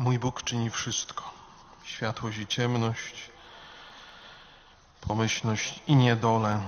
[0.00, 1.30] Mój Bóg czyni wszystko.
[1.84, 3.30] Światłość i ciemność,
[5.00, 6.60] pomyślność i niedolę,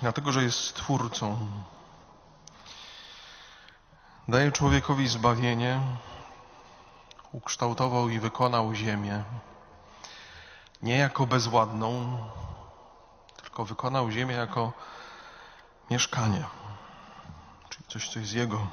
[0.00, 1.50] dlatego że jest Stwórcą.
[4.28, 5.80] Daje człowiekowi zbawienie,
[7.32, 9.24] ukształtował i wykonał ziemię.
[10.82, 12.18] Nie jako bezładną,
[13.36, 14.72] tylko wykonał ziemię jako
[15.90, 16.44] mieszkanie,
[17.68, 18.66] czyli coś, co jest Jego.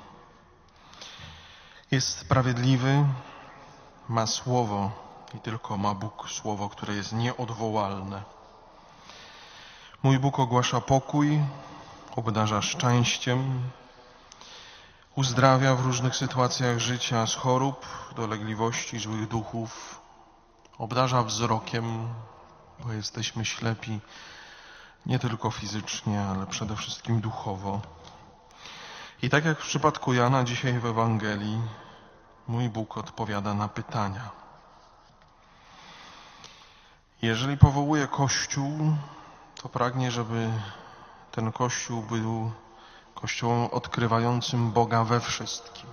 [1.91, 3.05] Jest sprawiedliwy,
[4.09, 4.91] ma słowo
[5.33, 8.23] i tylko ma Bóg słowo, które jest nieodwołalne.
[10.03, 11.39] Mój Bóg ogłasza pokój,
[12.15, 13.69] obdarza szczęściem,
[15.15, 20.01] uzdrawia w różnych sytuacjach życia z chorób, dolegliwości, złych duchów,
[20.77, 22.07] obdarza wzrokiem,
[22.79, 23.99] bo jesteśmy ślepi
[25.05, 27.81] nie tylko fizycznie, ale przede wszystkim duchowo.
[29.21, 31.61] I tak jak w przypadku Jana dzisiaj w Ewangelii,
[32.47, 34.29] mój Bóg odpowiada na pytania.
[37.21, 38.95] Jeżeli powołuje Kościół,
[39.61, 40.51] to pragnie, żeby
[41.31, 42.51] ten Kościół był
[43.15, 45.89] Kościołem odkrywającym Boga we wszystkim.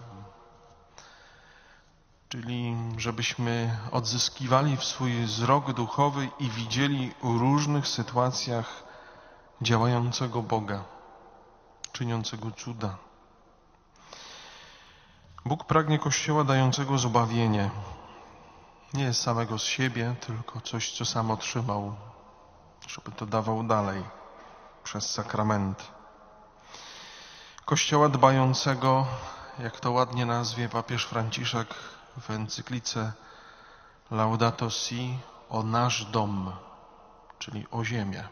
[2.28, 8.84] Czyli żebyśmy odzyskiwali w swój wzrok duchowy i widzieli w różnych sytuacjach
[9.62, 10.84] działającego Boga,
[11.92, 12.96] czyniącego cuda.
[15.44, 17.70] Bóg pragnie Kościoła dającego zbawienie.
[18.94, 21.94] Nie samego z siebie, tylko coś, co sam otrzymał,
[22.88, 24.02] żeby to dawał dalej
[24.84, 25.88] przez sakrament.
[27.64, 29.06] Kościoła dbającego,
[29.58, 31.74] jak to ładnie nazwie papież Franciszek
[32.20, 33.12] w encyklice
[34.10, 35.18] Laudato Si,
[35.50, 36.52] o nasz dom,
[37.38, 38.28] czyli o ziemię.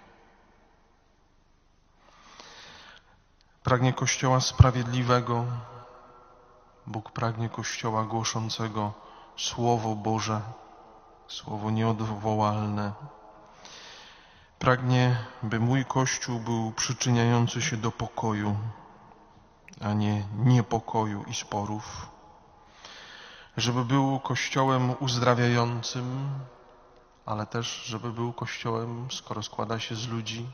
[3.63, 5.45] Pragnie Kościoła sprawiedliwego.
[6.91, 8.93] Bóg pragnie Kościoła głoszącego
[9.37, 10.41] Słowo Boże,
[11.29, 12.93] Słowo nieodwołalne.
[14.59, 18.57] Pragnie, by mój Kościół był przyczyniający się do pokoju,
[19.81, 22.09] a nie niepokoju i sporów.
[23.57, 26.29] Żeby był Kościołem uzdrawiającym,
[27.27, 30.47] ale też, żeby był Kościołem, skoro składa się z ludzi,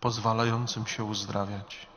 [0.00, 1.91] pozwalającym się uzdrawiać.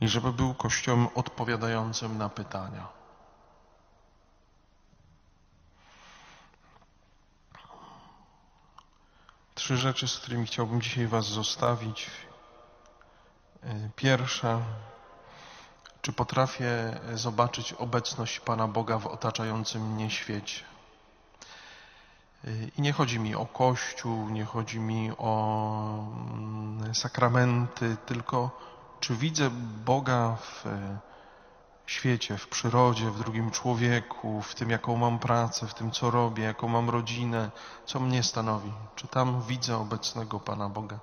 [0.00, 2.88] I żeby był Kościołem odpowiadającym na pytania.
[9.54, 12.10] Trzy rzeczy, z którymi chciałbym dzisiaj Was zostawić.
[13.96, 14.60] Pierwsza,
[16.02, 20.64] czy potrafię zobaczyć obecność Pana Boga w otaczającym mnie świecie?
[22.76, 28.50] I nie chodzi mi o Kościół, nie chodzi mi o mm, sakramenty, tylko
[29.00, 29.50] czy widzę
[29.84, 30.64] Boga w
[31.86, 36.42] świecie, w przyrodzie, w drugim człowieku, w tym, jaką mam pracę, w tym, co robię,
[36.44, 37.50] jaką mam rodzinę,
[37.86, 38.72] co mnie stanowi?
[38.96, 40.98] Czy tam widzę obecnego Pana Boga?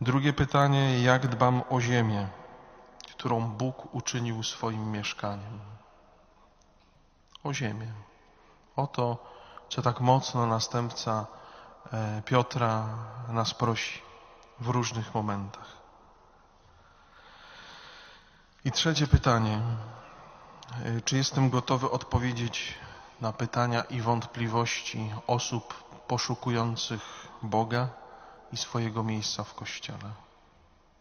[0.00, 2.28] Drugie pytanie, jak dbam o ziemię,
[3.12, 5.60] którą Bóg uczynił swoim mieszkaniem?
[7.44, 7.92] O ziemię.
[8.76, 9.18] O to,
[9.68, 11.26] co tak mocno następca
[11.92, 12.88] e, Piotra
[13.28, 14.07] nas prosi
[14.60, 15.78] w różnych momentach.
[18.64, 19.60] I trzecie pytanie.
[21.04, 22.74] Czy jestem gotowy odpowiedzieć
[23.20, 25.74] na pytania i wątpliwości osób
[26.06, 27.02] poszukujących
[27.42, 27.88] Boga
[28.52, 30.10] i swojego miejsca w Kościele?